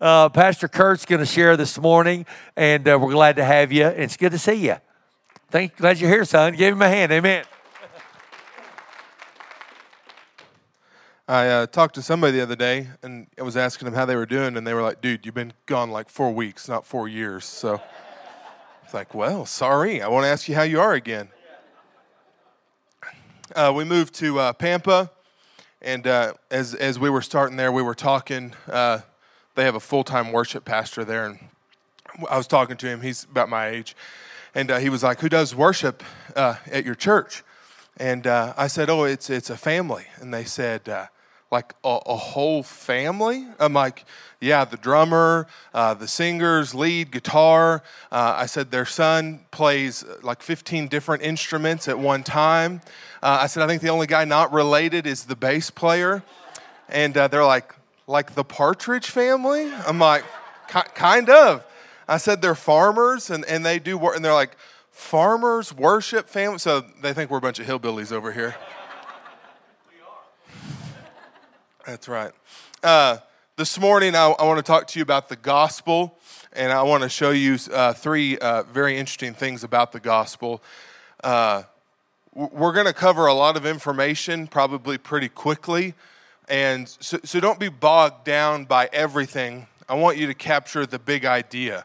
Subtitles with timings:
[0.00, 2.26] Uh, Pastor Kurt's going to share this morning,
[2.56, 3.86] and uh, we're glad to have you.
[3.86, 4.76] It's good to see you.
[5.50, 6.54] Thank, glad you're here, son.
[6.54, 7.10] Give him a hand.
[7.10, 7.44] Amen.
[11.26, 14.16] I uh, talked to somebody the other day, and I was asking them how they
[14.16, 17.06] were doing, and they were like, "Dude, you've been gone like four weeks, not four
[17.06, 17.82] years." So
[18.82, 20.00] it's like, "Well, sorry.
[20.00, 21.28] I want to ask you how you are again."
[23.54, 25.10] Uh, we moved to uh, Pampa,
[25.82, 28.54] and uh, as as we were starting there, we were talking.
[29.58, 31.40] Uh, they have a full time worship pastor there, and
[32.30, 33.00] I was talking to him.
[33.00, 33.96] He's about my age,
[34.54, 36.04] and uh, he was like, "Who does worship
[36.36, 37.42] at your church?"
[37.96, 41.08] And I said, "Oh, it's it's a family." And they said
[41.50, 43.46] like a, a, whole family?
[43.58, 44.04] I'm like,
[44.38, 47.82] yeah, the drummer, uh, the singers, lead, guitar.
[48.12, 52.82] Uh, I said their son plays uh, like 15 different instruments at one time.
[53.22, 56.22] Uh, I said, I think the only guy not related is the bass player.
[56.86, 57.74] And uh, they're like,
[58.08, 59.70] like the Partridge family?
[59.86, 60.24] I'm like,
[60.66, 61.64] kind of.
[62.08, 64.56] I said they're farmers and, and they do work, and they're like,
[64.90, 66.58] farmers worship family.
[66.58, 68.56] So they think we're a bunch of hillbillies over here.
[69.86, 71.86] We are.
[71.86, 72.32] That's right.
[72.82, 73.18] Uh,
[73.56, 76.16] this morning, I, I, want to talk to you about the gospel,
[76.54, 80.62] and I want to show you uh, three uh, very interesting things about the gospel.
[81.22, 81.64] Uh,
[82.32, 85.94] we're going to cover a lot of information probably pretty quickly,
[86.48, 89.66] and so, so don't be bogged down by everything.
[89.88, 91.84] I want you to capture the big idea.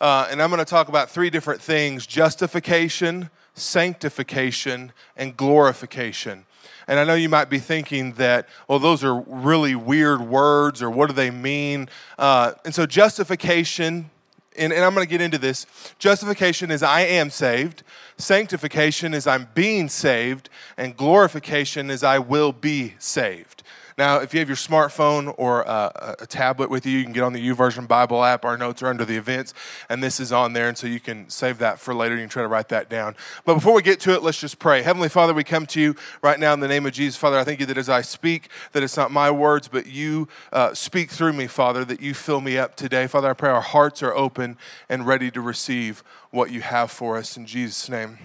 [0.00, 6.46] Uh, and I'm going to talk about three different things justification, sanctification, and glorification.
[6.88, 10.90] And I know you might be thinking that, well, those are really weird words, or
[10.90, 11.88] what do they mean?
[12.18, 14.10] Uh, and so, justification,
[14.56, 15.66] and, and I'm going to get into this.
[15.98, 17.84] Justification is I am saved,
[18.16, 23.62] sanctification is I'm being saved, and glorification is I will be saved.
[24.00, 27.22] Now, if you have your smartphone or a, a tablet with you, you can get
[27.22, 28.46] on the YouVersion Bible app.
[28.46, 29.52] Our notes are under the events,
[29.90, 32.14] and this is on there, and so you can save that for later.
[32.14, 33.14] You can try to write that down.
[33.44, 34.80] But before we get to it, let's just pray.
[34.80, 37.18] Heavenly Father, we come to you right now in the name of Jesus.
[37.20, 40.28] Father, I thank you that as I speak, that it's not my words, but you
[40.50, 43.06] uh, speak through me, Father, that you fill me up today.
[43.06, 44.56] Father, I pray our hearts are open
[44.88, 48.16] and ready to receive what you have for us in Jesus' name.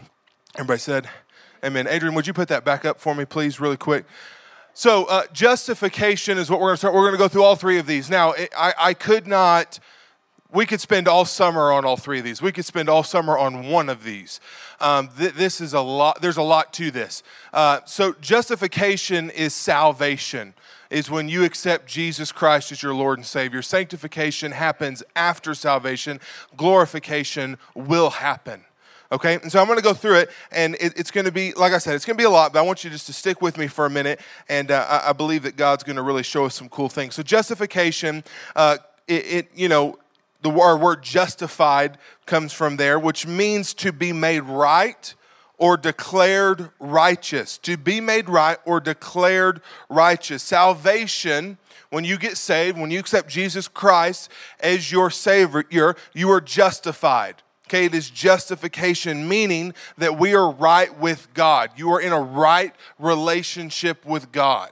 [0.56, 1.10] Everybody said,
[1.66, 1.86] Amen.
[1.88, 4.06] Adrian, would you put that back up for me, please, really quick?
[4.78, 6.94] So, uh, justification is what we're going to start.
[6.94, 8.10] We're going to go through all three of these.
[8.10, 9.80] Now, I, I could not,
[10.52, 12.42] we could spend all summer on all three of these.
[12.42, 14.42] We could spend all summer on one of these.
[14.82, 17.24] Um, th- this is a lot, there's a lot to this.
[17.54, 20.54] Uh, so, justification is salvation,
[20.90, 23.62] is when you accept Jesus Christ as your Lord and Savior.
[23.62, 26.20] Sanctification happens after salvation,
[26.58, 28.66] glorification will happen.
[29.12, 31.54] Okay, and so I'm going to go through it, and it, it's going to be,
[31.54, 33.14] like I said, it's going to be a lot, but I want you just to
[33.14, 36.02] stick with me for a minute, and uh, I, I, believe that God's going to
[36.02, 37.14] really show us some cool things.
[37.14, 38.24] So, justification,
[38.56, 38.78] uh,
[39.08, 40.00] it, it, you know,
[40.42, 45.14] the our word justified comes from there, which means to be made right
[45.58, 47.58] or declared righteous.
[47.60, 50.44] To be made right or declared righteous.
[50.44, 51.58] Salvation
[51.90, 54.30] when you get saved, when you accept Jesus Christ
[54.60, 57.36] as your Savior, you are justified.
[57.68, 61.72] Okay, it is justification, meaning that we are right with God.
[61.76, 64.72] You are in a right relationship with God.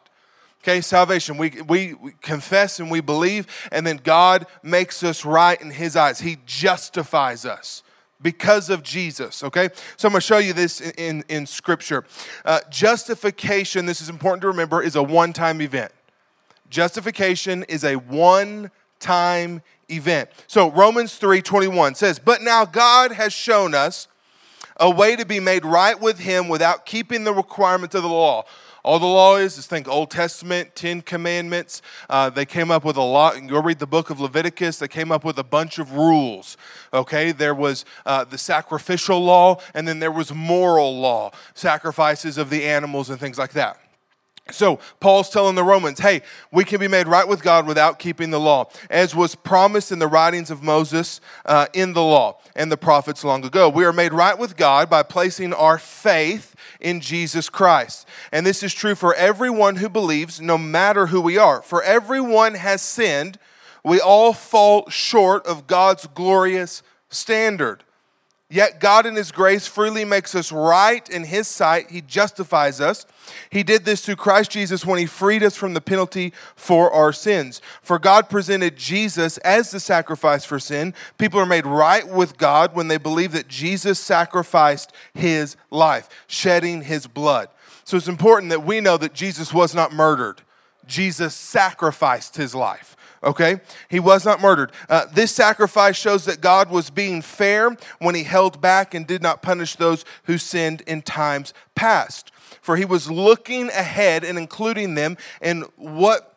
[0.62, 1.38] Okay, salvation.
[1.38, 6.20] We, we, confess and we believe, and then God makes us right in His eyes.
[6.20, 7.84] He justifies us
[8.22, 9.44] because of Jesus.
[9.44, 12.06] Okay, so I'm going to show you this in, in, in Scripture.
[12.46, 15.92] Uh, justification, this is important to remember, is a one time event.
[16.70, 18.72] Justification is a one
[19.04, 20.30] time event.
[20.48, 24.08] So Romans 3:21 says, "But now God has shown us
[24.78, 28.46] a way to be made right with him without keeping the requirements of the law."
[28.84, 31.82] All the law is is think Old Testament, Ten Commandments.
[32.10, 33.36] Uh, they came up with a lot.
[33.48, 34.78] Go read the book of Leviticus.
[34.80, 36.58] They came up with a bunch of rules.
[36.94, 42.50] Okay, there was uh, the sacrificial law, and then there was moral law, sacrifices of
[42.50, 43.80] the animals and things like that.
[44.52, 46.22] So, Paul's telling the Romans, hey,
[46.52, 50.00] we can be made right with God without keeping the law, as was promised in
[50.00, 53.70] the writings of Moses uh, in the law and the prophets long ago.
[53.70, 58.06] We are made right with God by placing our faith in Jesus Christ.
[58.34, 61.62] And this is true for everyone who believes, no matter who we are.
[61.62, 63.40] For everyone has sinned,
[63.86, 67.86] we all fall short of God's glorious standard.
[68.54, 71.90] Yet God, in His grace, freely makes us right in His sight.
[71.90, 73.08] He justifies us.
[73.50, 77.12] He did this through Christ Jesus when He freed us from the penalty for our
[77.12, 77.64] sins.
[77.82, 80.94] For God presented Jesus as the sacrifice for sin.
[81.18, 86.84] People are made right with God when they believe that Jesus sacrificed His life, shedding
[86.84, 87.50] His blood.
[87.86, 90.44] So it's important that we know that Jesus was not murdered,
[90.86, 93.62] Jesus sacrificed His life Okay?
[93.90, 94.72] He was not murdered.
[94.90, 99.22] Uh, this sacrifice shows that God was being fair when he held back and did
[99.22, 102.32] not punish those who sinned in times past.
[102.62, 106.34] For he was looking ahead and including them in what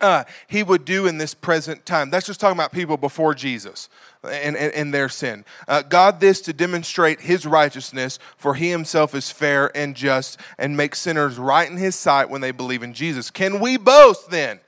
[0.00, 2.10] uh, he would do in this present time.
[2.10, 3.88] That's just talking about people before Jesus
[4.22, 5.44] and, and, and their sin.
[5.66, 10.76] Uh, God, this to demonstrate his righteousness, for he himself is fair and just and
[10.76, 13.30] makes sinners right in his sight when they believe in Jesus.
[13.30, 14.60] Can we boast then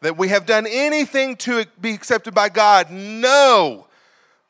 [0.00, 2.90] that we have done anything to be accepted by God?
[2.90, 3.86] No,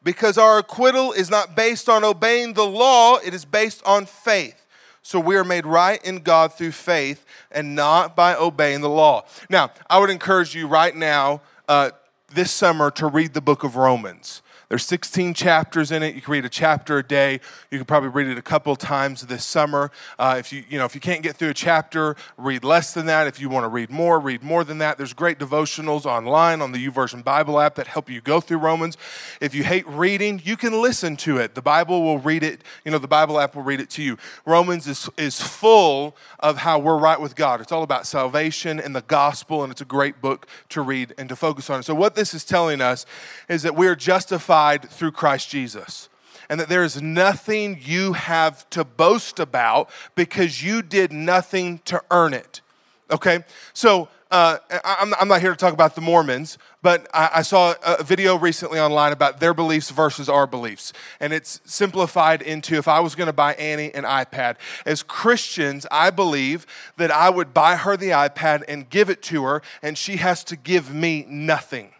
[0.02, 4.64] because our acquittal is not based on obeying the law, it is based on faith.
[5.02, 9.24] So we are made right in God through faith and not by obeying the law.
[9.48, 11.92] Now, I would encourage you right now, uh,
[12.34, 14.42] this summer, to read the book of Romans.
[14.68, 16.14] There's 16 chapters in it.
[16.14, 17.40] You can read a chapter a day.
[17.70, 19.90] You can probably read it a couple times this summer.
[20.18, 23.06] Uh, if you you know if you can't get through a chapter, read less than
[23.06, 23.26] that.
[23.26, 24.98] If you want to read more, read more than that.
[24.98, 28.98] There's great devotionals online on the YouVersion Bible app that help you go through Romans.
[29.40, 31.54] If you hate reading, you can listen to it.
[31.54, 32.60] The Bible will read it.
[32.84, 34.18] You know the Bible app will read it to you.
[34.44, 37.62] Romans is is full of how we're right with God.
[37.62, 41.26] It's all about salvation and the gospel, and it's a great book to read and
[41.30, 41.82] to focus on.
[41.82, 43.06] So what this is telling us
[43.48, 46.08] is that we are justified justified through Christ Jesus.
[46.50, 52.02] And that there is nothing you have to boast about because you did nothing to
[52.10, 52.62] earn it.
[53.10, 53.44] Okay?
[53.72, 57.74] So, uh, I'm, I'm, not here to talk about the Mormons, but I, I, saw
[57.82, 60.92] a video recently online about their beliefs versus our beliefs.
[61.18, 64.56] And it's simplified into if I was going to buy Annie an iPad.
[64.84, 66.66] As Christians, I believe
[66.98, 70.44] that I would buy her the iPad and give it to her, and she has
[70.44, 71.92] to give me nothing.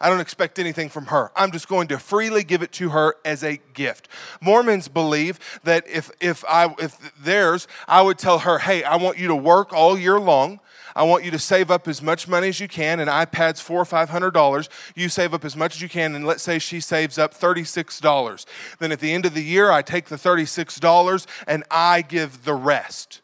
[0.00, 1.30] I don't expect anything from her.
[1.34, 4.08] I'm just going to freely give it to her as a gift.
[4.40, 9.18] Mormons believe that if, if, I, if theirs, I would tell her, hey, I want
[9.18, 10.60] you to work all year long.
[10.96, 12.98] I want you to save up as much money as you can.
[12.98, 14.68] and iPad's four or five hundred dollars.
[14.96, 18.00] You save up as much as you can, and let's say she saves up thirty-six
[18.00, 18.46] dollars.
[18.80, 22.44] Then at the end of the year, I take the thirty-six dollars and I give
[22.44, 23.20] the rest.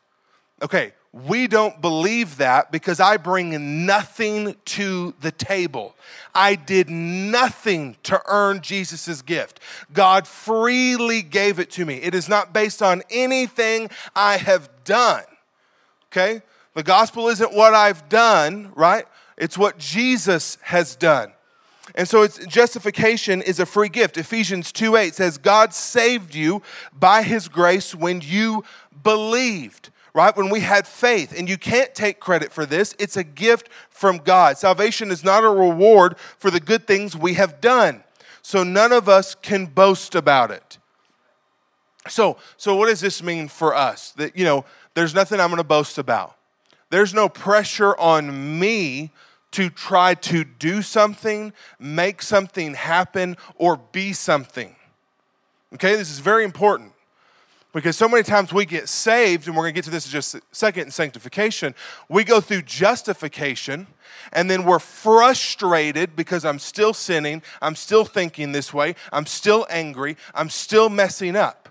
[0.62, 5.94] Okay, we don't believe that because I bring nothing to the table.
[6.34, 9.60] I did nothing to earn Jesus' gift.
[9.92, 11.98] God freely gave it to me.
[11.98, 15.22] It is not based on anything I have done.
[16.10, 16.42] Okay?
[16.74, 19.04] The gospel isn't what I've done, right?
[19.38, 21.32] It's what Jesus has done.
[21.94, 24.16] And so it's justification is a free gift.
[24.16, 26.60] Ephesians 2 8 says, God saved you
[26.92, 28.64] by his grace when you
[29.04, 30.34] believed right?
[30.36, 31.36] When we had faith.
[31.36, 34.56] And you can't take credit for this, it's a gift from God.
[34.56, 38.04] Salvation is not a reward for the good things we have done.
[38.40, 40.78] So none of us can boast about it.
[42.08, 44.12] So, so what does this mean for us?
[44.12, 44.64] That, you know,
[44.94, 46.36] there's nothing I'm going to boast about.
[46.90, 49.10] There's no pressure on me
[49.52, 54.76] to try to do something, make something happen, or be something.
[55.72, 56.93] Okay, this is very important.
[57.74, 60.12] Because so many times we get saved, and we're going to get to this in
[60.12, 61.74] just a second in sanctification.
[62.08, 63.88] We go through justification,
[64.32, 69.66] and then we're frustrated because I'm still sinning, I'm still thinking this way, I'm still
[69.68, 71.68] angry, I'm still messing up.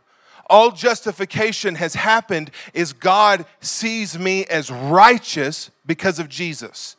[0.49, 6.97] All justification has happened is God sees me as righteous because of Jesus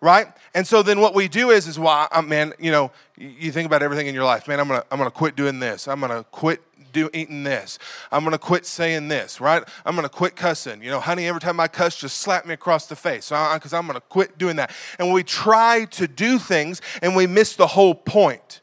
[0.00, 0.28] right?
[0.54, 3.82] And so then what we do is, is well, man, you know, you think about
[3.82, 4.60] everything in your life, man.
[4.60, 5.88] I'm gonna, I'm gonna quit doing this.
[5.88, 6.60] I'm gonna quit
[6.96, 7.78] do eating this.
[8.10, 9.62] I'm gonna quit saying this, right?
[9.84, 10.82] I'm gonna quit cussing.
[10.82, 13.54] You know, honey, every time I cuss, just slap me across the face, uh, uh,
[13.54, 14.70] because I'm gonna quit doing that.
[14.98, 18.60] And we try to do things, and we miss the whole point.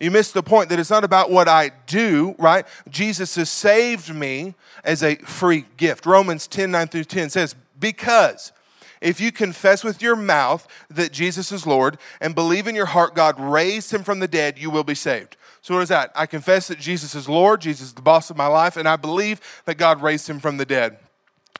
[0.00, 2.64] You miss the point that it's not about what I do, right?
[2.88, 6.06] Jesus has saved me as a free gift.
[6.06, 8.52] Romans 10 9 through 10 says, Because
[9.00, 13.14] if you confess with your mouth that Jesus is Lord and believe in your heart
[13.14, 15.36] God raised him from the dead, you will be saved.
[15.68, 16.12] So, what is that?
[16.14, 18.96] I confess that Jesus is Lord, Jesus is the boss of my life, and I
[18.96, 20.96] believe that God raised him from the dead.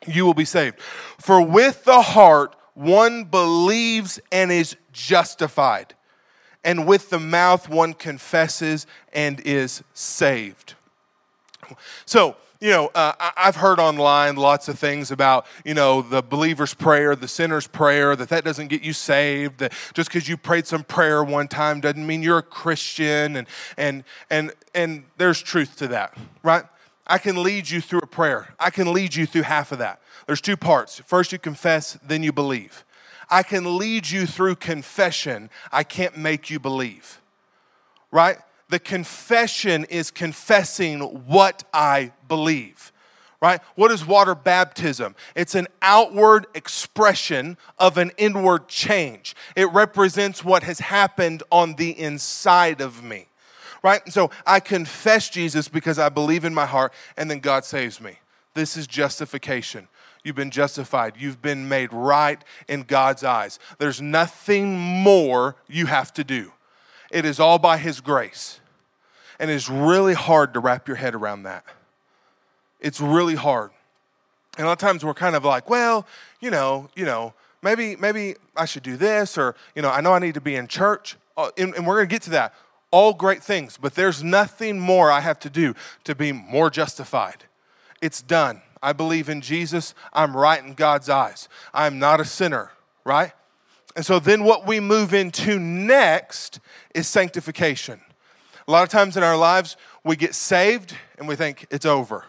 [0.06, 0.80] You will be saved.
[1.20, 5.92] For with the heart one believes and is justified,
[6.64, 10.72] and with the mouth one confesses and is saved.
[12.06, 16.74] So, you know, uh, I've heard online lots of things about, you know, the believer's
[16.74, 19.58] prayer, the sinner's prayer, that that doesn't get you saved.
[19.58, 23.36] That just because you prayed some prayer one time doesn't mean you're a Christian.
[23.36, 23.46] And,
[23.76, 26.64] and, and, and there's truth to that, right?
[27.06, 28.54] I can lead you through a prayer.
[28.58, 30.00] I can lead you through half of that.
[30.26, 31.00] There's two parts.
[31.06, 32.84] First, you confess, then you believe.
[33.30, 35.48] I can lead you through confession.
[35.70, 37.20] I can't make you believe,
[38.10, 38.38] right?
[38.68, 42.92] The confession is confessing what I believe,
[43.40, 43.60] right?
[43.76, 45.16] What is water baptism?
[45.34, 49.34] It's an outward expression of an inward change.
[49.56, 53.28] It represents what has happened on the inside of me,
[53.82, 54.02] right?
[54.04, 58.00] And so I confess Jesus because I believe in my heart, and then God saves
[58.00, 58.18] me.
[58.54, 59.88] This is justification.
[60.24, 61.14] You've been justified.
[61.16, 63.58] You've been made right in God's eyes.
[63.78, 66.52] There's nothing more you have to do.
[67.10, 68.60] It is all by His grace.
[69.38, 71.64] And it's really hard to wrap your head around that.
[72.80, 73.70] It's really hard.
[74.56, 76.06] And a lot of times we're kind of like, well,
[76.40, 80.12] you know, you know, maybe maybe I should do this, or you know, I know
[80.12, 82.54] I need to be in church, uh, and, and we're to get to that.
[82.90, 85.74] All great things, but there's nothing more I have to do
[86.04, 87.44] to be more justified.
[88.00, 88.62] It's done.
[88.82, 89.94] I believe in Jesus.
[90.12, 91.48] I'm right in God's eyes.
[91.74, 92.70] I'm not a sinner,
[93.04, 93.32] right?
[93.98, 96.60] And so then what we move into next
[96.94, 98.00] is sanctification.
[98.68, 102.24] A lot of times in our lives, we get saved and we think it's over.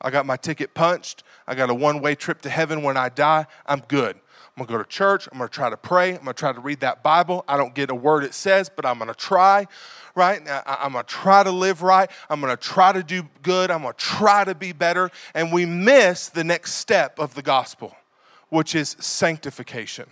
[0.00, 1.22] I got my ticket punched.
[1.46, 3.46] I got a one way trip to heaven when I die.
[3.64, 4.16] I'm good.
[4.56, 5.28] I'm to go to church.
[5.30, 6.18] I'm to try to pray.
[6.18, 7.44] I'm to try to read that Bible.
[7.46, 9.68] I don't get a word it says, but I'm to try,
[10.16, 10.42] right?
[10.66, 12.10] I'm to try to live right.
[12.28, 13.70] I'm to try to do good.
[13.70, 15.12] I'm to try to be better.
[15.32, 17.94] And we miss the next step of the gospel,
[18.48, 20.10] which is sanctification.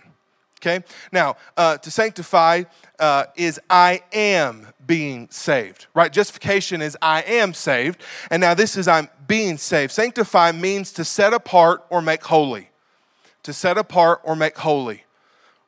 [0.65, 0.83] Okay?
[1.11, 2.63] Now, uh, to sanctify
[2.97, 6.11] uh, is I am being saved, right?
[6.11, 8.01] Justification is I am saved.
[8.31, 9.91] And now this is I'm being saved.
[9.91, 12.69] Sanctify means to set apart or make holy.
[13.43, 15.03] To set apart or make holy,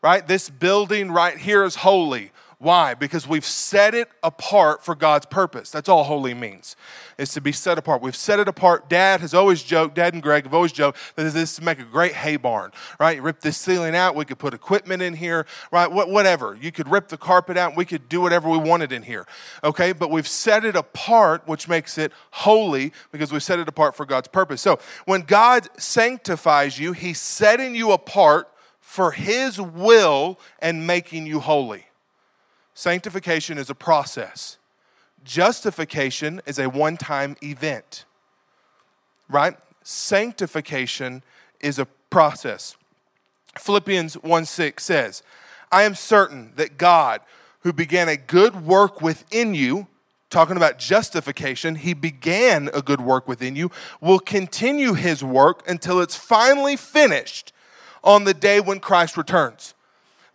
[0.02, 0.26] right?
[0.26, 2.32] This building right here is holy.
[2.58, 2.94] Why?
[2.94, 5.72] Because we've set it apart for God's purpose.
[5.72, 6.76] That's all holy means,
[7.18, 8.02] is to be set apart.
[8.02, 8.90] We've set it apart.
[8.90, 11.84] Dad has always joked, Dad and Greg have always joked that this would make a
[11.84, 13.18] great hay barn, right?
[13.18, 15.92] You rip this ceiling out, we could put equipment in here, right?
[15.92, 16.58] Whatever.
[16.60, 19.26] You could rip the carpet out, we could do whatever we wanted in here,
[19.64, 19.92] okay?
[19.92, 24.06] But we've set it apart, which makes it holy because we've set it apart for
[24.06, 24.62] God's purpose.
[24.62, 31.42] So when God sanctifies you, He's setting you apart for His will and making you
[31.42, 31.86] holy.
[32.78, 34.58] Sanctification is a process,
[35.24, 38.04] justification is a one time event,
[39.30, 39.56] right?
[39.82, 41.24] Sanctification
[41.62, 42.76] is a process.
[43.58, 45.24] Philippians 1 6 says,
[45.72, 47.22] I am certain that God,
[47.62, 49.88] who began a good work within you,
[50.30, 56.02] talking about justification, he began a good work within you, will continue his work until
[56.02, 57.54] it's finally finished
[58.04, 59.75] on the day when Christ returns.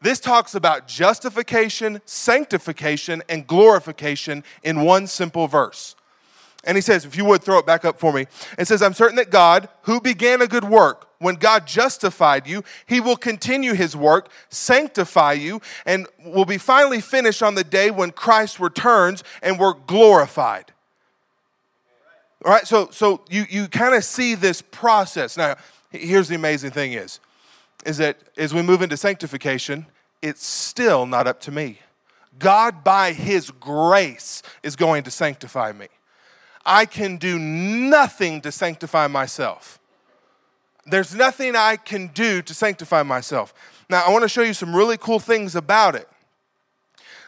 [0.02, 5.94] This talks about justification, sanctification, and glorification in one simple verse.
[6.64, 8.26] And he says, if you would throw it back up for me,
[8.58, 12.64] it says, I'm certain that God, who began a good work, when God justified you,
[12.86, 17.90] he will continue his work, sanctify you, and will be finally finished on the day
[17.90, 20.72] when Christ returns and we're glorified.
[22.42, 25.36] All right, so, so you, you kind of see this process.
[25.36, 25.56] Now,
[25.90, 27.20] here's the amazing thing is,
[27.84, 29.86] is that as we move into sanctification,
[30.22, 31.78] it's still not up to me.
[32.38, 35.88] God, by His grace, is going to sanctify me.
[36.64, 39.78] I can do nothing to sanctify myself.
[40.86, 43.54] There's nothing I can do to sanctify myself.
[43.88, 46.08] Now, I want to show you some really cool things about it.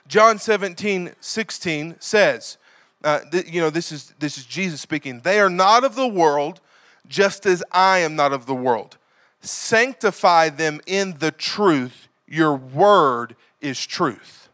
[0.07, 2.59] John 17, 16 says,
[3.05, 5.21] uh, th- you know, this is, this is Jesus speaking.
[5.21, 6.61] They are not of the world,
[7.09, 8.97] just as I am not of the world
[9.43, 12.09] sanctify them in the truth.
[12.27, 14.49] Your word is truth.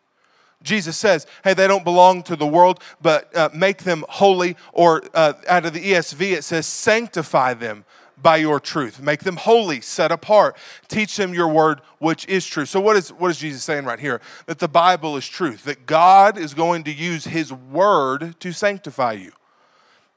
[0.63, 4.57] Jesus says, hey, they don't belong to the world, but uh, make them holy.
[4.73, 7.85] Or uh, out of the ESV, it says, sanctify them
[8.21, 9.01] by your truth.
[9.01, 10.57] Make them holy, set apart.
[10.89, 12.67] Teach them your word, which is true.
[12.67, 14.21] So, what is, what is Jesus saying right here?
[14.47, 19.13] That the Bible is truth, that God is going to use his word to sanctify
[19.13, 19.33] you.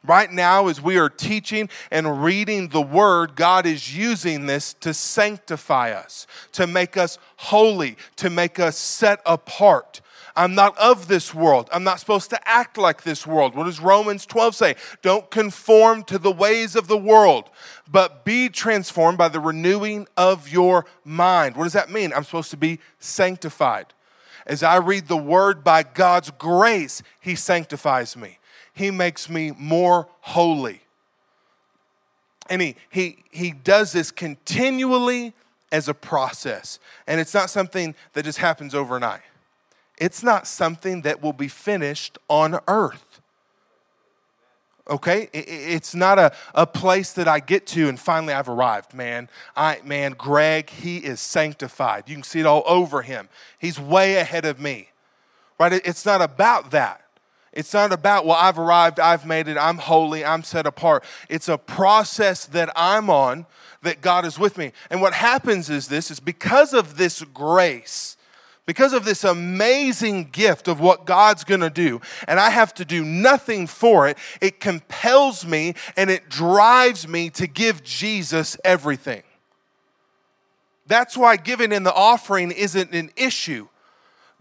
[0.04, 4.96] Right now, as we are teaching and reading the Word, God is using this to
[4.96, 10.02] sanctify us, to make us holy, to make us set apart.
[10.36, 11.70] I'm not of this world.
[11.72, 13.54] I'm not supposed to act like this world.
[13.54, 14.76] What does Romans 12 say?
[15.04, 17.50] Don't conform to the ways of the world,
[17.90, 21.56] but be transformed by the renewing of your mind.
[21.56, 22.12] What does that mean?
[22.14, 23.94] I'm supposed to be sanctified.
[24.48, 28.40] As I read the Word by God's grace, He sanctifies me.
[28.74, 30.82] He makes me more holy.
[32.50, 35.34] And he, he, he does this continually
[35.72, 36.80] as a process.
[37.08, 39.22] And it's not something that just happens overnight,
[39.98, 43.22] it's not something that will be finished on earth.
[44.90, 45.30] Okay?
[45.32, 49.30] It's not a, a place that I get to and finally I've arrived, man.
[49.56, 52.10] I man, Greg, he is sanctified.
[52.10, 53.30] You can see it all over him.
[53.60, 54.90] He's way ahead of me.
[55.60, 55.74] Right?
[55.86, 57.01] It's not about that.
[57.54, 61.04] It's not about, well, I've arrived, I've made it, I'm holy, I'm set apart.
[61.28, 63.46] It's a process that I'm on
[63.82, 64.72] that God is with me.
[64.90, 68.16] And what happens is this is because of this grace,
[68.66, 73.04] because of this amazing gift of what God's to do, and I have to do
[73.04, 79.24] nothing for it, it compels me and it drives me to give Jesus everything.
[80.88, 83.68] That's why giving in the offering isn't an issue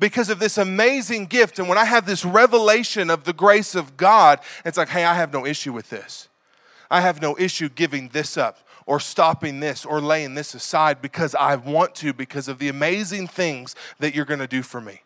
[0.01, 1.59] because of this amazing gift.
[1.59, 5.15] And when I have this revelation of the grace of God, it's like, hey, I
[5.15, 6.29] have no issue with this.
[6.91, 11.37] I have no issue giving this up or stopping this or laying this aside because
[11.37, 15.03] I want to, because of the amazing things that you're going to do for me.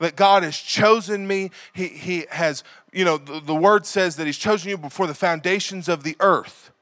[0.00, 1.50] That God has chosen me.
[1.72, 5.14] He, he has, you know, the, the word says that He's chosen you before the
[5.14, 6.72] foundations of the earth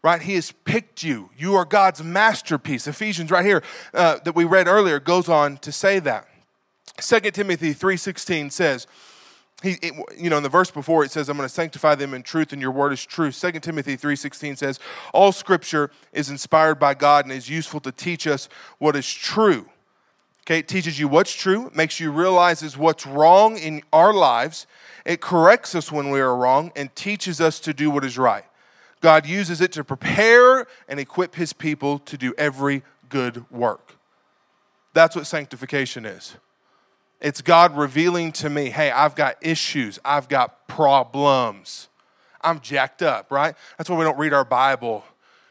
[0.00, 4.44] right he has picked you you are god's masterpiece ephesians right here uh, that we
[4.44, 6.28] read earlier goes on to say that
[7.00, 8.86] 2 Timothy 3.16 says,
[9.62, 12.14] he, it, you know, in the verse before it says, I'm going to sanctify them
[12.14, 13.32] in truth and your word is true.
[13.32, 14.78] 2 Timothy 3.16 says,
[15.12, 19.68] all scripture is inspired by God and is useful to teach us what is true.
[20.42, 24.66] Okay, it teaches you what's true, makes you realize what's wrong in our lives.
[25.04, 28.44] It corrects us when we are wrong and teaches us to do what is right.
[29.00, 33.96] God uses it to prepare and equip his people to do every good work.
[34.94, 36.36] That's what sanctification is.
[37.20, 41.88] It's God revealing to me, hey, I've got issues, I've got problems.
[42.40, 43.56] I'm jacked up, right?
[43.76, 45.04] That's why we don't read our Bible.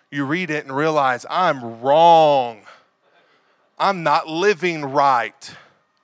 [0.09, 2.62] You read it and realize I'm wrong.
[3.77, 5.55] I'm not living right,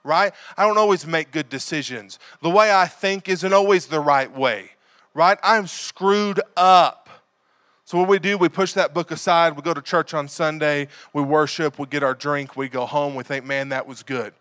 [0.04, 0.32] right?
[0.58, 2.18] I don't always make good decisions.
[2.42, 4.72] The way I think isn't always the right way,
[5.14, 5.38] right?
[5.42, 7.08] I'm screwed up.
[7.86, 9.56] So, what we do, we push that book aside.
[9.56, 13.14] We go to church on Sunday, we worship, we get our drink, we go home,
[13.14, 14.34] we think, man, that was good.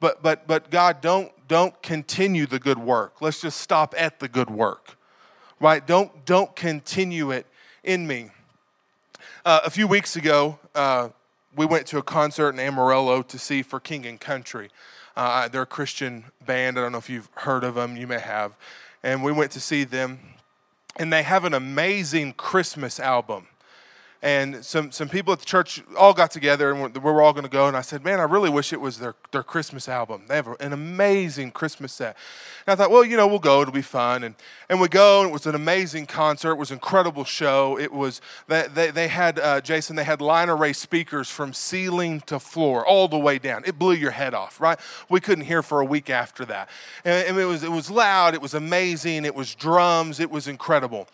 [0.00, 3.20] But but but God, don't don't continue the good work.
[3.20, 4.96] Let's just stop at the good work.
[5.60, 5.84] Right?
[5.84, 7.46] Don't don't continue it
[7.82, 8.30] in me.
[9.44, 11.08] Uh, a few weeks ago, uh,
[11.56, 14.70] we went to a concert in Amarillo to see For King and Country.
[15.16, 16.78] Uh, they're a Christian band.
[16.78, 17.96] I don't know if you've heard of them.
[17.96, 18.56] You may have.
[19.02, 20.20] And we went to see them,
[20.96, 23.48] and they have an amazing Christmas album
[24.20, 27.44] and some, some people at the church all got together and we were all going
[27.44, 30.22] to go and i said man i really wish it was their, their christmas album.
[30.28, 32.16] They have an amazing christmas set.
[32.66, 33.62] And i thought well you know we'll go.
[33.62, 34.24] It'll be fun.
[34.24, 34.34] And,
[34.68, 36.52] and we go and it was an amazing concert.
[36.52, 37.78] It was an incredible show.
[37.78, 42.20] It was they, they, they had uh, jason they had line array speakers from ceiling
[42.22, 43.62] to floor all the way down.
[43.66, 44.78] It blew your head off right?
[45.08, 46.68] We couldn't hear for a week after that.
[47.04, 48.34] And, and it, was, it was loud.
[48.34, 49.24] It was amazing.
[49.24, 50.20] It was drums.
[50.20, 51.08] It was incredible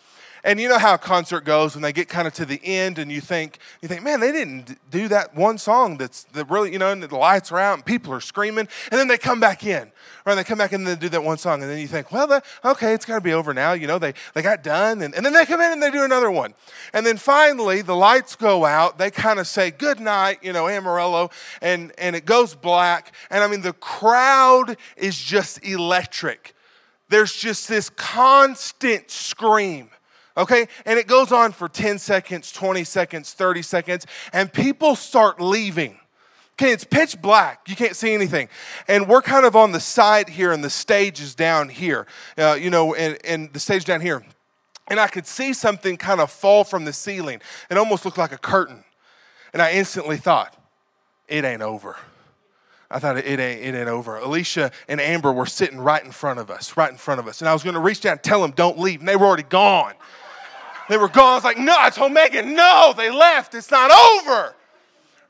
[0.45, 2.99] and you know how a concert goes when they get kind of to the end
[2.99, 6.71] and you think, you think, man, they didn't do that one song that's that really,
[6.71, 8.67] you know, and the lights are out and people are screaming.
[8.91, 9.91] And then they come back in,
[10.23, 10.35] right?
[10.35, 11.63] They come back in and they do that one song.
[11.63, 13.73] And then you think, well, okay, it's got to be over now.
[13.73, 15.01] You know, they, they got done.
[15.01, 16.53] And, and then they come in and they do another one.
[16.93, 18.99] And then finally, the lights go out.
[18.99, 21.31] They kind of say, good night, you know, Amarillo.
[21.59, 23.15] And, and it goes black.
[23.31, 26.53] And I mean, the crowd is just electric.
[27.09, 29.89] There's just this constant scream
[30.37, 30.67] okay?
[30.85, 35.99] And it goes on for 10 seconds, 20 seconds, 30 seconds, and people start leaving.
[36.53, 37.67] Okay, it's pitch black.
[37.67, 38.47] You can't see anything.
[38.87, 42.57] And we're kind of on the side here, and the stage is down here, uh,
[42.59, 44.23] you know, and, and the stage down here.
[44.87, 47.41] And I could see something kind of fall from the ceiling.
[47.69, 48.85] It almost looked like a curtain.
[49.51, 50.55] And I instantly thought,
[51.27, 51.97] it ain't over.
[52.89, 54.17] I thought it ain't, it ain't over.
[54.17, 57.41] Alicia and Amber were sitting right in front of us, right in front of us.
[57.41, 58.99] And I was going to reach down and tell them, don't leave.
[58.99, 59.93] And they were already gone.
[60.89, 61.31] They were gone.
[61.31, 63.55] I was like, no, I told Megan, no, they left.
[63.55, 64.55] It's not over.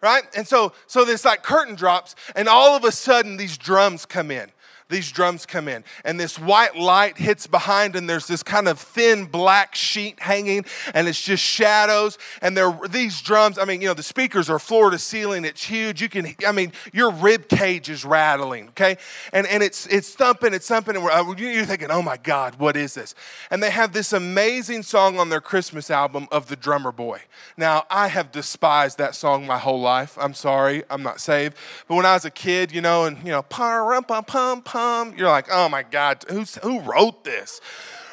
[0.02, 0.24] Right?
[0.36, 4.30] And so, so this like curtain drops, and all of a sudden these drums come
[4.30, 4.52] in
[4.88, 5.84] these drums come in.
[6.04, 10.66] And this white light hits behind and there's this kind of thin black sheet hanging
[10.94, 12.20] and it's just shadows.
[12.42, 15.44] And there these drums i mean you know the speakers are floor to ceiling.
[15.44, 16.02] It's huge.
[16.02, 18.98] You can i mean your rib cage is rattling okay?
[19.34, 20.98] And and it's it's thumping it's thumping.
[20.98, 23.16] And uh, you're thinking oh my god what is this?
[23.50, 27.22] And they have this amazing song on their christmas album of the drummer boy.
[27.58, 30.16] Now i have despised that song my whole life.
[30.22, 30.84] I'm sorry.
[30.92, 31.58] I'm not saved.
[31.88, 35.14] But when i was a kid you know and you know pum pum pum pum.
[35.18, 37.62] You're like, oh my God, who's, who wrote this?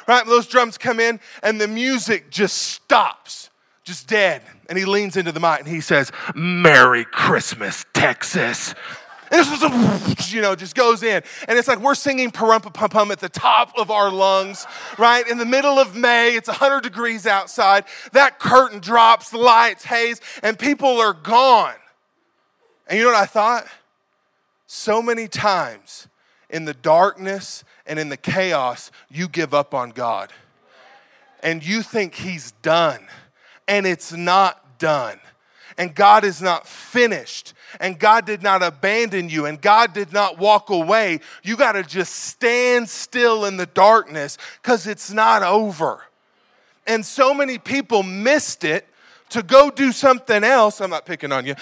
[0.07, 0.25] Right?
[0.25, 3.49] Those drums come in and the music just stops,
[3.83, 4.43] just dead.
[4.69, 8.73] And he leans into the mic and he says, Merry Christmas, Texas.
[9.29, 11.21] And this was, a, you know, just goes in.
[11.49, 14.65] And it's like we're singing Parumpa Pum Pum at the top of our lungs,
[14.97, 15.27] right?
[15.27, 17.83] In the middle of May, it's 100 degrees outside.
[18.13, 21.75] That curtain drops, the lights, haze, and people are gone.
[22.87, 23.65] And you know what I thought?
[24.65, 26.07] So many times
[26.53, 30.31] in the darkness and in the chaos, you give up on God.
[31.41, 33.05] And you think He's done,
[33.67, 35.19] and it's not done.
[35.77, 40.37] And God is not finished, and God did not abandon you, and God did not
[40.37, 41.19] walk away.
[41.41, 46.03] You got to just stand still in the darkness because it's not over.
[46.85, 48.87] And so many people missed it
[49.29, 50.79] to go do something else.
[50.79, 51.55] I'm not picking on you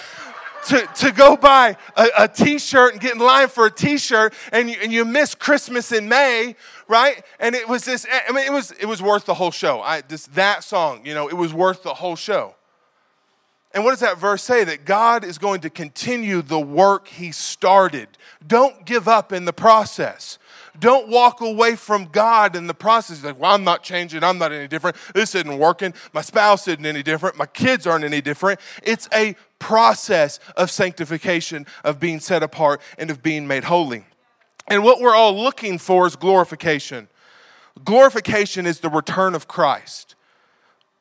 [0.66, 4.70] to, to go buy a a t-shirt and get in line for a t-shirt and
[4.70, 6.56] you, and you miss Christmas in May,
[6.88, 7.24] right?
[7.40, 9.80] And it was this, I mean, it was, it was worth the whole show.
[9.80, 12.54] I, this, that song, you know, it was worth the whole show.
[13.74, 14.64] And what does that verse say?
[14.64, 18.08] That God is going to continue the work he started.
[18.46, 20.38] Don't give up in the process.
[20.78, 23.22] Don't walk away from God in the process.
[23.22, 24.24] Like, well, I'm not changing.
[24.24, 24.96] I'm not any different.
[25.14, 25.92] This isn't working.
[26.12, 27.36] My spouse isn't any different.
[27.36, 28.58] My kids aren't any different.
[28.82, 34.04] It's a process of sanctification, of being set apart, and of being made holy.
[34.66, 37.08] And what we're all looking for is glorification.
[37.84, 40.14] Glorification is the return of Christ.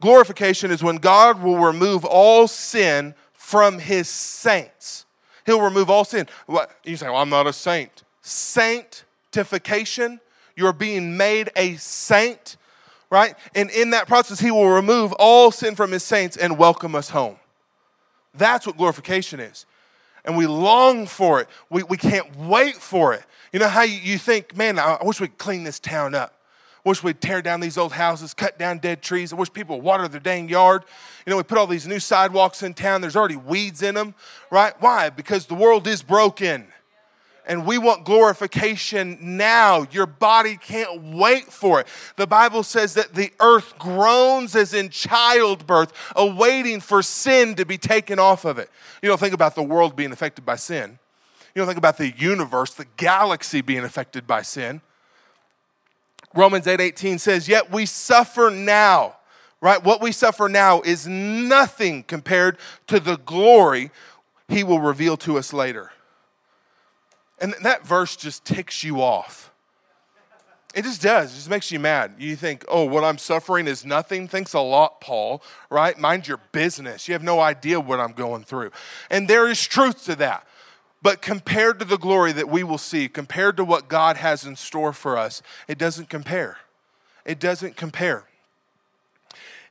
[0.01, 5.05] Glorification is when God will remove all sin from his saints.
[5.45, 6.27] He'll remove all sin.
[6.83, 8.03] You say, well, I'm not a saint.
[9.33, 10.19] Sanctification,
[10.57, 12.57] you're being made a saint,
[13.09, 13.33] right?
[13.55, 17.09] And in that process, he will remove all sin from his saints and welcome us
[17.09, 17.37] home.
[18.33, 19.65] That's what glorification is.
[20.25, 21.47] And we long for it.
[21.69, 23.23] We, we can't wait for it.
[23.53, 26.35] You know how you, you think, man, I, wish we'd clean this town up.
[26.85, 29.31] I wish we'd tear down these old houses, cut down dead trees.
[29.31, 30.83] I wish people would water their dang yard.
[31.25, 32.99] You know, we put all these new sidewalks in town.
[32.99, 34.13] There's already weeds in them,
[34.49, 34.73] right?
[34.81, 35.09] Why?
[35.09, 36.67] Because the world is broken
[37.45, 39.85] and we want glorification now.
[39.91, 41.87] Your body can't wait for it.
[42.15, 47.77] The Bible says that the earth groans as in childbirth, awaiting for sin to be
[47.77, 48.69] taken off of it.
[49.01, 50.99] You don't think about the world being affected by sin.
[51.53, 54.81] You don't think about the universe, the galaxy being affected by sin.
[56.33, 59.17] Romans 8:18 says, "Yet we suffer now."
[59.59, 59.83] Right?
[59.83, 63.91] What we suffer now is nothing compared to the glory
[64.47, 65.91] he will reveal to us later.
[67.41, 69.51] And that verse just ticks you off.
[70.73, 71.33] It just does.
[71.33, 72.13] It just makes you mad.
[72.17, 74.27] You think, oh, what I'm suffering is nothing.
[74.27, 75.97] Thanks a lot, Paul, right?
[75.97, 77.07] Mind your business.
[77.07, 78.71] You have no idea what I'm going through.
[79.09, 80.47] And there is truth to that.
[81.01, 84.55] But compared to the glory that we will see, compared to what God has in
[84.55, 86.59] store for us, it doesn't compare.
[87.25, 88.25] It doesn't compare.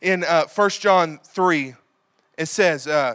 [0.03, 1.77] In uh, 1 John 3,
[2.37, 3.15] it says, uh,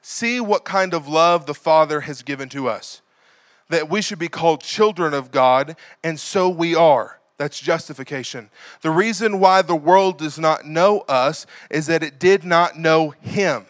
[0.00, 3.00] See what kind of love the Father has given to us
[3.68, 7.18] that we should be called children of God, and so we are.
[7.36, 8.50] That's justification.
[8.82, 13.10] The reason why the world does not know us is that it did not know
[13.10, 13.66] Him.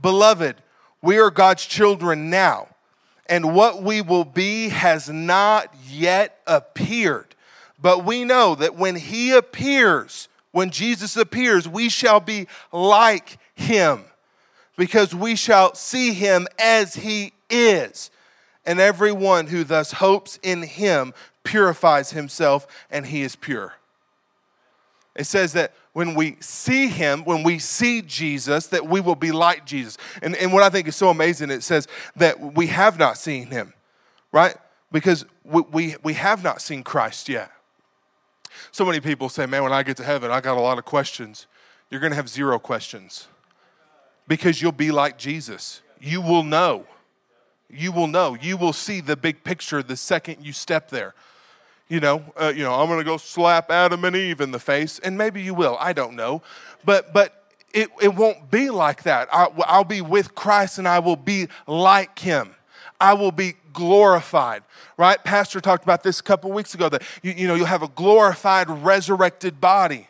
[0.00, 0.56] Beloved,
[1.00, 2.68] we are God's children now,
[3.26, 7.34] and what we will be has not yet appeared.
[7.80, 14.04] But we know that when He appears, when Jesus appears, we shall be like Him,
[14.76, 18.10] because we shall see Him as He is
[18.64, 21.12] and everyone who thus hopes in him
[21.44, 23.74] purifies himself, and he is pure.
[25.14, 29.30] It says that when we see him, when we see Jesus, that we will be
[29.30, 29.98] like Jesus.
[30.22, 33.48] And, and what I think is so amazing, it says that we have not seen
[33.48, 33.74] him,
[34.30, 34.56] right?
[34.90, 37.50] Because we, we, we have not seen Christ yet.
[38.70, 40.84] So many people say, man, when I get to heaven, I got a lot of
[40.84, 41.46] questions.
[41.90, 43.28] You're going to have zero questions
[44.26, 45.82] because you'll be like Jesus.
[46.00, 46.86] You will know
[47.72, 48.36] you will know.
[48.40, 51.14] You will see the big picture the second you step there.
[51.88, 54.58] You know, uh, you know, I'm going to go slap Adam and Eve in the
[54.58, 55.76] face, and maybe you will.
[55.80, 56.42] I don't know,
[56.84, 59.28] but but it, it won't be like that.
[59.32, 62.54] I, I'll be with Christ, and I will be like Him.
[63.00, 64.62] I will be glorified.
[64.96, 65.22] Right?
[65.24, 66.88] Pastor talked about this a couple weeks ago.
[66.88, 70.08] That you, you know you'll have a glorified, resurrected body.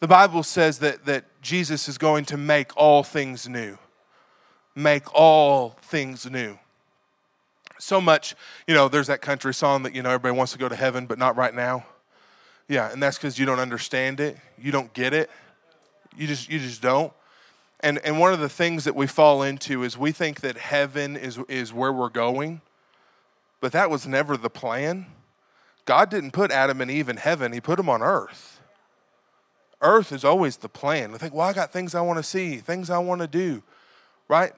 [0.00, 3.78] The Bible says that that Jesus is going to make all things new
[4.74, 6.58] make all things new.
[7.78, 8.34] So much,
[8.66, 11.06] you know, there's that country song that, you know, everybody wants to go to heaven,
[11.06, 11.84] but not right now.
[12.68, 14.38] Yeah, and that's because you don't understand it.
[14.58, 15.30] You don't get it.
[16.16, 17.12] You just you just don't.
[17.80, 21.16] And and one of the things that we fall into is we think that heaven
[21.16, 22.62] is is where we're going,
[23.60, 25.06] but that was never the plan.
[25.84, 28.60] God didn't put Adam and Eve in heaven, He put them on earth.
[29.82, 31.12] Earth is always the plan.
[31.12, 33.62] We think, well, I got things I want to see, things I want to do,
[34.28, 34.52] right?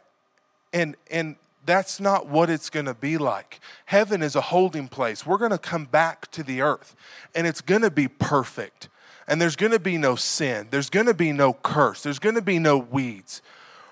[0.72, 3.61] And, and that's not what it's going to be like.
[3.87, 5.26] Heaven is a holding place.
[5.26, 6.94] We're going to come back to the earth,
[7.35, 8.88] and it's going to be perfect.
[9.29, 10.68] And there's going to be no sin.
[10.70, 12.02] There's going to be no curse.
[12.02, 13.42] There's going to be no weeds.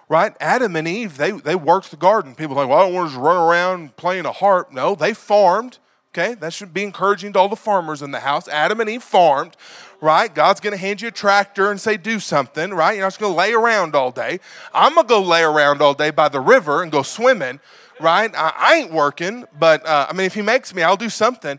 [0.08, 0.36] Right?
[0.38, 2.34] Adam and Eve, they, they worked the garden.
[2.34, 4.70] People like, well, I don't want to just run around playing a harp.
[4.70, 5.78] No, they farmed.
[6.12, 8.46] Okay, that should be encouraging to all the farmers in the house.
[8.46, 9.56] Adam and Eve farmed,
[10.00, 10.34] right?
[10.34, 12.92] God's going to hand you a tractor and say, do something, right?
[12.92, 14.40] You're not just going to lay around all day.
[14.72, 17.60] I'm going to go lay around all day by the river and go swimming,
[18.00, 18.30] right?
[18.34, 21.58] I, I ain't working, but uh, I mean, if He makes me, I'll do something.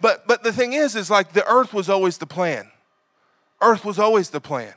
[0.00, 2.70] But, but the thing is, is like the earth was always the plan.
[3.60, 4.74] Earth was always the plan.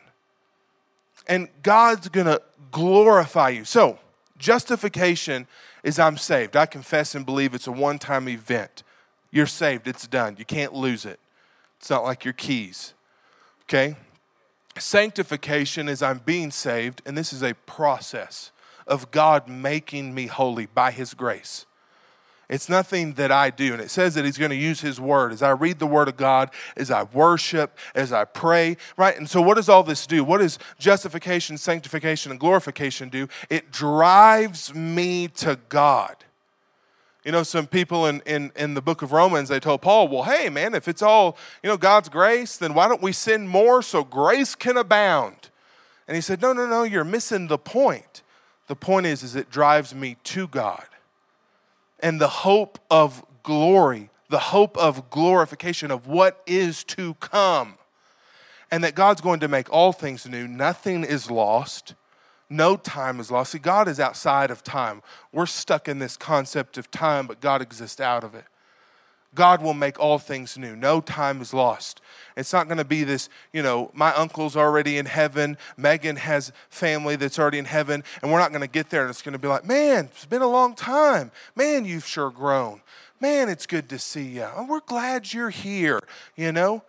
[1.28, 3.64] And God's going to glorify you.
[3.64, 4.00] So,
[4.38, 5.48] justification
[5.84, 6.56] is I'm saved.
[6.56, 8.84] I confess and believe it's a one time event.
[9.32, 10.36] You're saved, it's done.
[10.38, 11.20] You can't lose it.
[11.84, 12.94] It's not like your keys.
[13.64, 13.98] Okay?
[14.80, 18.54] Sanctification is I'm being saved, and this is a process
[18.88, 21.66] of God making me holy by His grace.
[22.48, 23.74] It's nothing that I do.
[23.74, 25.34] And it says that He's going to use His Word.
[25.34, 29.18] As I read the Word of God, as I worship, as I pray, right?
[29.18, 30.24] And so, what does all this do?
[30.24, 33.28] What does justification, sanctification, and glorification do?
[33.50, 36.16] It drives me to God.
[37.24, 40.24] You know, some people in, in, in the book of Romans, they told Paul, well,
[40.24, 43.82] hey, man, if it's all, you know, God's grace, then why don't we sin more
[43.82, 45.50] so grace can abound?
[46.06, 48.24] And he said, no, no, no, you're missing the point.
[48.68, 50.86] The point is, is it drives me to God.
[52.02, 57.76] And the hope of glory, the hope of glorification of what is to come.
[58.70, 60.46] And that God's going to make all things new.
[60.46, 61.94] Nothing is lost
[62.54, 63.52] no time is lost.
[63.52, 65.02] See, God is outside of time.
[65.32, 68.46] We're stuck in this concept of time, but God exists out of it.
[69.36, 70.76] God will make all things new.
[70.76, 72.02] No time is lost.
[72.38, 75.58] It's not going to be this, you know, my uncle's already in heaven.
[75.76, 78.04] Megan has family that's already in heaven.
[78.22, 80.26] And we're not going to get there and it's going to be like, man, it's
[80.26, 81.32] been a long time.
[81.56, 82.82] Man, you've sure grown.
[83.20, 84.48] Man, it's good to see you.
[84.56, 86.02] Oh, we're glad you're here,
[86.36, 86.84] you know?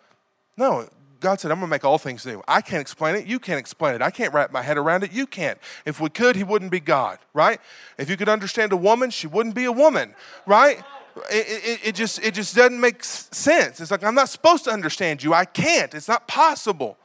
[0.57, 0.89] No,
[1.25, 2.43] God said, I'm going to make all things new.
[2.47, 3.27] I can't explain it.
[3.27, 4.03] You can't explain it.
[4.03, 5.11] I can't wrap my head around it.
[5.11, 5.59] You can't.
[5.87, 7.63] If we could, He wouldn't be God, right?
[7.97, 10.85] If you could understand a woman, she wouldn't be a woman, right?
[11.31, 13.81] It, it, it, just, it just doesn't make sense.
[13.81, 15.33] It's like, I'm not supposed to understand you.
[15.33, 15.95] I can't.
[15.95, 16.99] It's not possible.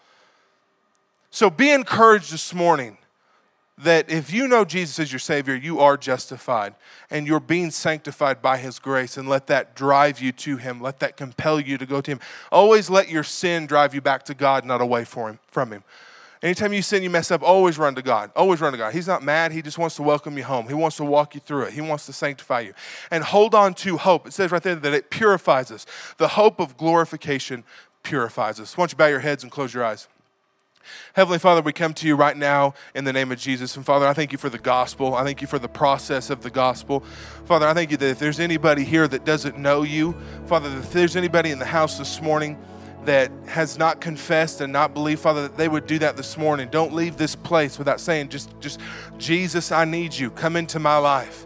[1.32, 2.98] So be encouraged this morning
[3.80, 6.76] that if you know Jesus as your Savior, you are justified
[7.10, 10.82] and you're being sanctified by His grace, and let that drive you to Him.
[10.82, 12.20] Let that compel you to go to Him.
[12.52, 15.84] Always let your sin drive you back to God, not away from Him.
[16.42, 18.32] Anytime you sin, you mess up, always run to God.
[18.36, 18.94] Always run to God.
[18.94, 19.52] He's not mad.
[19.52, 20.68] He just wants to welcome you home.
[20.68, 21.74] He wants to walk you through it.
[21.74, 22.74] He wants to sanctify you.
[23.12, 24.28] And hold on to hope.
[24.28, 25.86] It says right there that it purifies us.
[26.18, 27.66] The hope of glorification
[28.04, 28.78] purifies us.
[28.78, 30.08] Why don't you bow your heads and close your eyes?
[31.14, 33.76] Heavenly Father, we come to you right now in the name of Jesus.
[33.76, 35.16] And Father, I thank you for the gospel.
[35.16, 37.02] I thank you for the process of the gospel.
[37.46, 40.92] Father, I thank you that if there's anybody here that doesn't know you, Father, if
[40.92, 42.58] there's anybody in the house this morning
[43.06, 46.70] that has not confessed and not believed, Father, that they would do that this morning.
[46.70, 48.80] Don't leave this place without saying, just, just
[49.18, 50.30] Jesus, I need you.
[50.32, 51.46] Come into my life.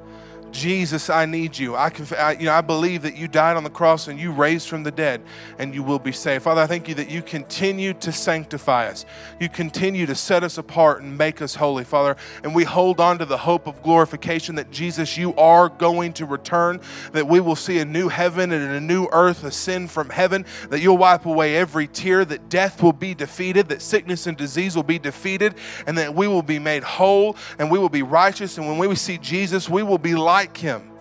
[0.54, 1.76] Jesus, I need you.
[1.76, 4.32] I, conf- I, you know, I believe that you died on the cross and you
[4.32, 5.22] raised from the dead
[5.58, 6.44] and you will be saved.
[6.44, 9.06] Father, I thank you that you continue to sanctify us.
[9.40, 12.16] You continue to set us apart and make us holy, Father.
[12.44, 16.26] And we hold on to the hope of glorification that Jesus, you are going to
[16.26, 16.80] return,
[17.12, 20.80] that we will see a new heaven and a new earth ascend from heaven, that
[20.80, 24.84] you'll wipe away every tear, that death will be defeated, that sickness and disease will
[24.84, 25.56] be defeated,
[25.88, 28.58] and that we will be made whole and we will be righteous.
[28.58, 30.92] And when we see Jesus, we will be like like him.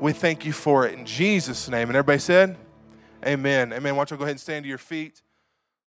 [0.00, 1.88] We thank you for it in Jesus' name.
[1.88, 2.56] And everybody said,
[3.26, 3.74] Amen.
[3.74, 3.94] Amen.
[3.94, 5.20] Why don't you go ahead and stand to your feet?